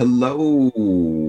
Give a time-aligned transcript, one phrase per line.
[0.00, 0.70] Hello,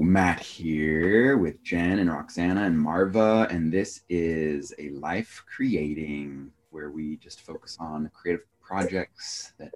[0.00, 6.90] Matt here with Jen and Roxana and Marva, and this is a life creating where
[6.90, 9.74] we just focus on creative projects that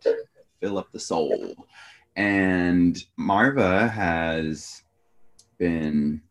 [0.60, 1.54] fill up the soul.
[2.16, 4.82] And Marva has
[5.58, 6.22] been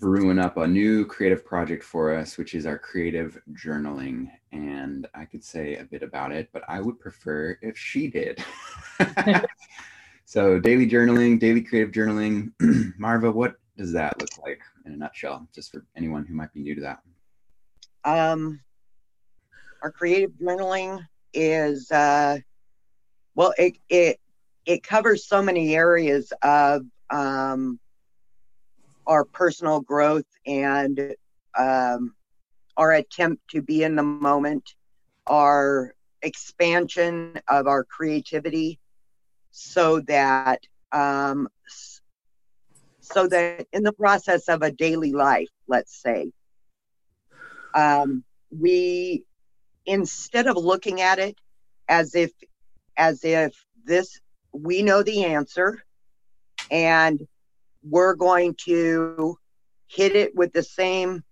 [0.00, 4.28] brewing up a new creative project for us, which is our creative journaling.
[4.50, 8.44] And I could say a bit about it, but I would prefer if she did.
[10.30, 12.52] So daily journaling, daily creative journaling.
[13.00, 16.60] Marva, what does that look like in a nutshell, just for anyone who might be
[16.60, 17.00] new to that?
[18.04, 18.60] Um,
[19.82, 21.04] our creative journaling
[21.34, 22.38] is uh,
[23.34, 24.20] well, it it
[24.66, 27.80] it covers so many areas of um,
[29.08, 31.12] our personal growth and
[31.58, 32.14] um,
[32.76, 34.74] our attempt to be in the moment,
[35.26, 38.78] our expansion of our creativity
[39.50, 40.60] so that
[40.92, 41.48] um,
[43.00, 46.30] so that in the process of a daily life, let's say,
[47.74, 49.24] um, we
[49.86, 51.36] instead of looking at it
[51.88, 52.30] as if
[52.96, 53.52] as if
[53.84, 54.20] this
[54.52, 55.82] we know the answer
[56.70, 57.26] and
[57.82, 59.36] we're going to
[59.88, 61.24] hit it with the same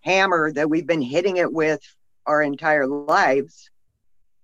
[0.00, 1.80] hammer that we've been hitting it with
[2.26, 3.70] our entire lives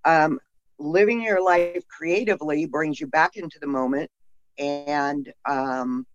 [0.05, 0.39] um,
[0.83, 4.11] living your life creatively brings you back into the moment
[4.59, 6.07] and um,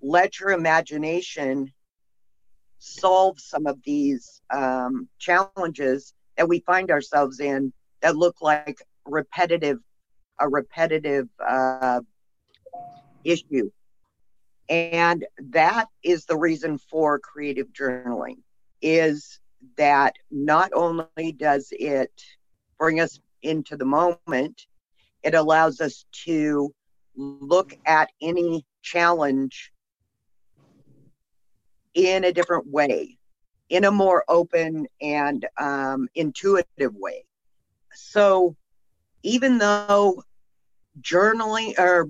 [0.00, 1.72] let your imagination
[2.78, 9.78] solve some of these um, challenges that we find ourselves in that look like repetitive
[10.40, 12.00] a repetitive uh,
[13.24, 13.70] issue.
[14.68, 18.36] And that is the reason for creative journaling
[18.82, 19.38] is
[19.76, 22.12] that not only does it
[22.78, 24.66] bring us into the moment,
[25.22, 26.72] it allows us to
[27.16, 29.72] look at any challenge
[31.94, 33.16] in a different way,
[33.70, 37.24] in a more open and um, intuitive way.
[37.94, 38.56] So,
[39.22, 40.22] even though
[41.00, 42.08] journaling or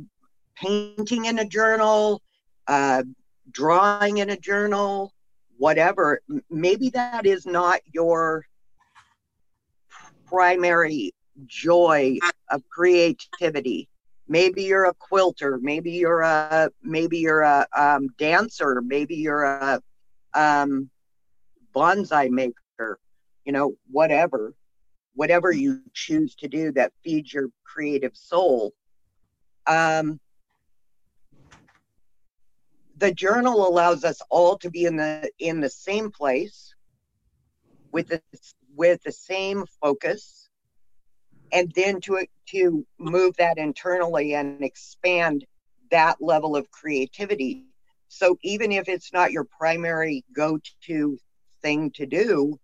[0.56, 2.22] painting in a journal,
[2.66, 3.02] uh,
[3.50, 5.12] drawing in a journal,
[5.58, 6.20] whatever
[6.50, 8.44] maybe that is not your
[10.26, 11.12] primary
[11.46, 12.18] joy
[12.50, 13.88] of creativity.
[14.26, 19.80] Maybe you're a quilter maybe you're a maybe you're a um, dancer maybe you're a
[20.34, 20.90] um,
[21.74, 22.98] bonsai maker
[23.44, 24.54] you know whatever
[25.14, 28.72] whatever you choose to do that feeds your creative soul.
[29.66, 30.20] Um,
[32.96, 36.74] the journal allows us all to be in the in the same place
[37.92, 38.22] with the
[38.74, 40.48] with the same focus
[41.52, 45.44] and then to to move that internally and expand
[45.90, 47.64] that level of creativity.
[48.08, 51.18] So even if it's not your primary go-to
[51.62, 52.58] thing to do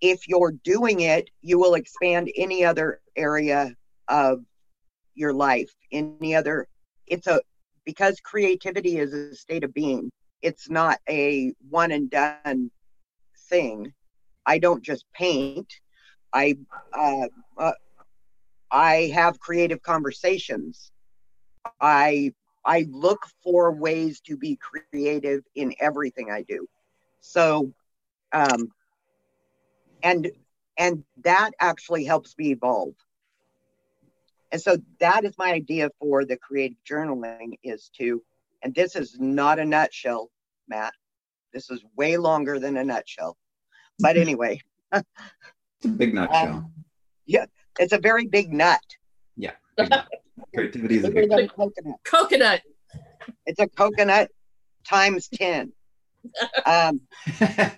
[0.00, 3.74] if you're doing it you will expand any other area
[4.08, 4.44] of
[5.14, 5.74] your life.
[5.90, 6.66] Any other
[7.06, 7.40] it's a
[7.86, 10.10] because creativity is a state of being
[10.42, 12.70] it's not a one and done
[13.50, 13.92] thing.
[14.46, 15.72] I don't just paint.
[16.32, 16.56] I
[16.96, 17.72] uh, uh,
[18.72, 20.90] i have creative conversations.
[21.80, 22.32] I
[22.64, 26.66] i look for ways to be creative in everything i do.
[27.20, 27.72] So
[28.32, 28.72] um
[30.02, 30.30] and
[30.78, 32.94] and that actually helps me evolve
[34.56, 38.22] and so that is my idea for the creative journaling is to,
[38.62, 40.30] and this is not a nutshell,
[40.66, 40.94] Matt.
[41.52, 43.36] This is way longer than a nutshell.
[43.98, 44.22] But mm-hmm.
[44.22, 44.62] anyway.
[44.92, 45.04] it's
[45.84, 46.54] a big nutshell.
[46.54, 46.72] Um,
[47.26, 47.44] yeah,
[47.78, 48.80] it's a very big nut.
[49.36, 49.52] Yeah.
[50.54, 51.54] Creativity is a big nut.
[51.54, 51.96] Coconut.
[52.04, 52.62] Coconut.
[53.44, 54.30] It's a coconut
[54.88, 55.70] times 10.
[56.64, 57.02] Um,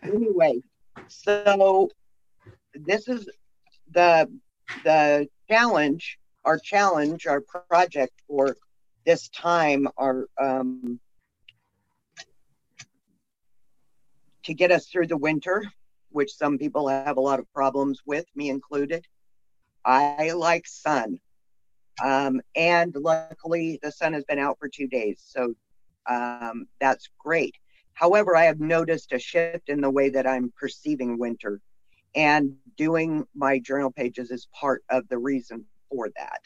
[0.03, 0.63] anyway,
[1.09, 1.91] so
[2.73, 3.29] this is
[3.93, 4.27] the
[4.85, 6.19] the challenge
[6.49, 8.57] our challenge, our project for
[9.05, 10.99] this time, our um,
[14.45, 15.63] to get us through the winter,
[16.09, 19.05] which some people have a lot of problems with, me included.
[19.85, 21.21] I like sun.
[22.03, 25.53] Um, and luckily, the sun has been out for two days, so
[26.09, 27.57] um, that's great.
[27.93, 31.61] However, I have noticed a shift in the way that I'm perceiving winter,
[32.15, 36.43] and doing my journal pages is part of the reason for that.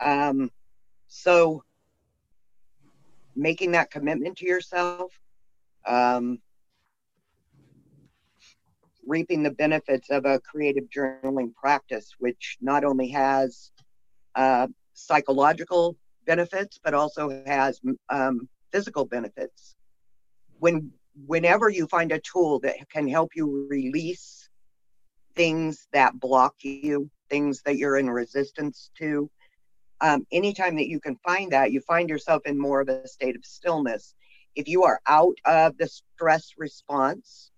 [0.00, 0.50] Um,
[1.08, 1.62] so
[3.36, 5.12] making that commitment to yourself,
[5.86, 6.38] um,
[9.06, 13.70] reaping the benefits of a creative journaling practice, which not only has
[14.34, 15.96] uh, psychological
[16.26, 19.76] benefits, but also has um, physical benefits.
[20.58, 20.90] When
[21.26, 24.48] whenever you find a tool that can help you release
[25.34, 29.30] things that block you, things that you're in resistance to,
[30.00, 33.36] um, anytime that you can find that, you find yourself in more of a state
[33.36, 34.14] of stillness.
[34.54, 37.50] If you are out of the stress response,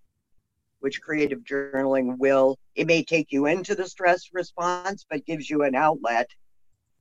[0.81, 5.63] which creative journaling will, it may take you into the stress response, but gives you
[5.63, 6.31] an outlet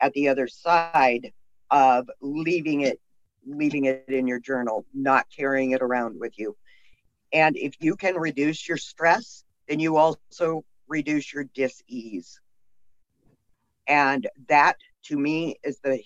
[0.01, 1.31] at the other side
[1.71, 3.00] of leaving it
[3.47, 6.56] leaving it in your journal, not carrying it around with you.
[7.31, 12.39] And if you can reduce your stress, then you also reduce your dis-ease.
[13.88, 16.02] And that to me is the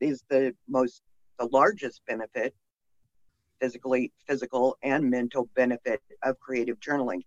[0.00, 1.02] is the most
[1.38, 2.54] the largest benefit
[3.60, 7.22] physically physical and mental benefit of creative journaling.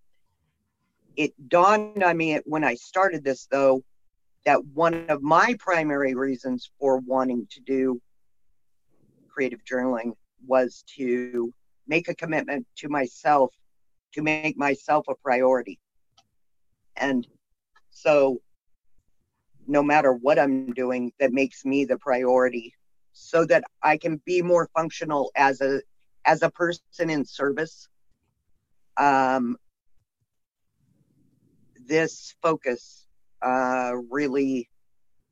[1.17, 3.83] It dawned on me when I started this though
[4.45, 8.01] that one of my primary reasons for wanting to do
[9.29, 10.13] creative journaling
[10.47, 11.53] was to
[11.87, 13.53] make a commitment to myself
[14.13, 15.79] to make myself a priority.
[16.97, 17.25] And
[17.91, 18.41] so
[19.67, 22.73] no matter what I'm doing that makes me the priority
[23.13, 25.81] so that I can be more functional as a
[26.25, 27.87] as a person in service.
[28.97, 29.57] Um,
[31.87, 33.07] this focus
[33.41, 34.69] uh, really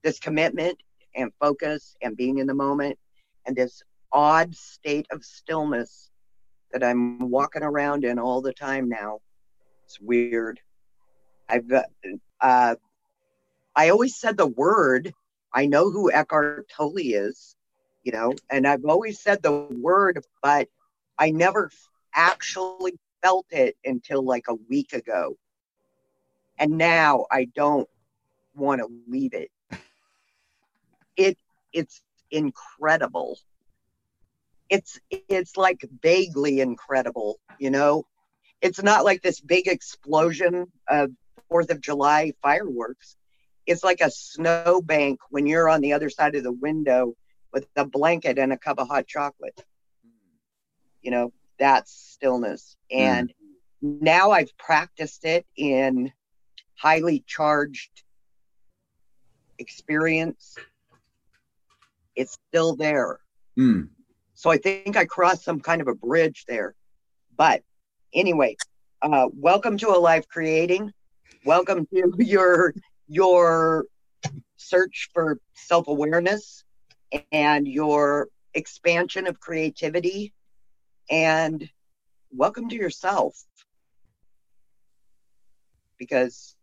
[0.04, 0.78] this commitment
[1.16, 2.98] and focus and being in the moment
[3.46, 6.10] and this odd state of stillness
[6.72, 9.20] that I'm walking around in all the time now.
[9.86, 10.60] It's weird.
[11.50, 11.72] I've
[12.42, 12.76] uh,
[13.76, 15.14] I always said the word.
[15.54, 17.56] I know who Eckhart Tolle is,
[18.04, 20.68] you know, and I've always said the word, but
[21.18, 21.72] I never
[22.14, 25.36] actually felt it until like a week ago.
[26.58, 27.88] And now I don't
[28.56, 29.52] want to leave it.
[31.18, 31.38] It
[31.74, 32.02] it's
[32.32, 33.38] incredible.
[34.70, 38.06] It's it's like vaguely incredible, you know.
[38.62, 41.12] It's not like this big explosion of
[41.50, 43.18] Fourth of July fireworks.
[43.70, 47.14] It's like a snowbank when you're on the other side of the window
[47.54, 49.64] with a blanket and a cup of hot chocolate.
[51.04, 52.76] You know, that's stillness.
[52.90, 54.02] And mm.
[54.02, 56.12] now I've practiced it in
[56.74, 58.02] highly charged
[59.60, 60.56] experience,
[62.16, 63.20] it's still there.
[63.56, 63.90] Mm.
[64.34, 66.74] So I think I crossed some kind of a bridge there.
[67.38, 67.62] But
[68.16, 68.56] anyway,
[69.04, 70.92] uh, welcome to a life Creating.
[71.46, 72.74] Welcome to your
[73.10, 73.86] your
[74.56, 76.64] search for self awareness
[77.32, 80.32] and your expansion of creativity.
[81.10, 81.68] And
[82.32, 83.36] welcome to yourself
[85.98, 86.56] because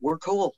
[0.00, 0.54] we're cool.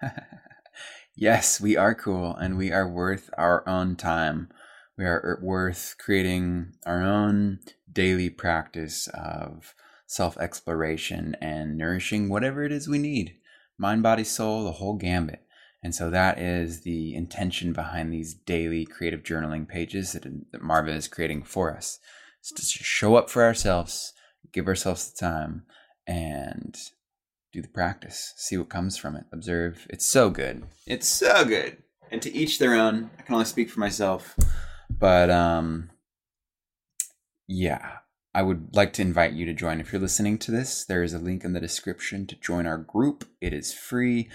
[1.16, 4.50] yes, we are cool and we are worth our own time.
[4.96, 7.58] We are er, worth creating our own
[7.92, 9.74] daily practice of
[10.06, 13.34] self exploration and nourishing whatever it is we need
[13.78, 15.42] mind, body, soul, the whole gambit.
[15.82, 20.90] And so that is the intention behind these daily creative journaling pages that, that Marva
[20.92, 22.00] is creating for us.
[22.40, 24.12] It's to show up for ourselves,
[24.52, 25.64] give ourselves the time,
[26.06, 26.76] and
[27.52, 29.86] do the practice, see what comes from it, observe.
[29.88, 30.64] It's so good.
[30.86, 31.78] It's so good.
[32.10, 33.10] And to each their own.
[33.18, 34.36] I can only speak for myself,
[34.90, 35.90] but um
[37.46, 37.98] yeah,
[38.38, 39.80] I would like to invite you to join.
[39.80, 42.78] If you're listening to this, there is a link in the description to join our
[42.78, 43.24] group.
[43.40, 44.28] It is free.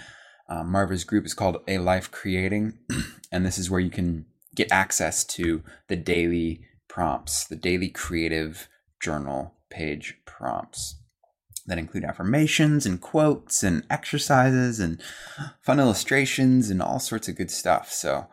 [0.46, 2.80] Um, Marva's group is called A Life Creating,
[3.32, 8.68] and this is where you can get access to the daily prompts, the daily creative
[9.00, 10.96] journal page prompts
[11.64, 15.00] that include affirmations and quotes and exercises and
[15.62, 17.90] fun illustrations and all sorts of good stuff.
[17.90, 18.26] So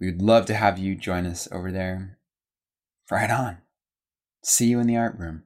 [0.00, 2.18] we would love to have you join us over there.
[3.08, 3.58] Right on.
[4.42, 5.44] See you in the art room.